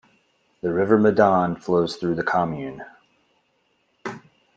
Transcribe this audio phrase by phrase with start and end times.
[0.61, 2.83] The river Madon flows through the commune.